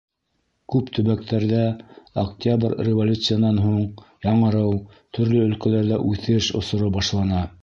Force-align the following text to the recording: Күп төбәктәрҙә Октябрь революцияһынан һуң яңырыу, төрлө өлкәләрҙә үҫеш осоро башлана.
Күп 0.75 0.87
төбәктәрҙә 0.97 1.65
Октябрь 2.23 2.75
революцияһынан 2.89 3.61
һуң 3.67 3.85
яңырыу, 4.29 4.75
төрлө 5.19 5.47
өлкәләрҙә 5.51 6.05
үҫеш 6.13 6.53
осоро 6.63 6.95
башлана. 6.99 7.49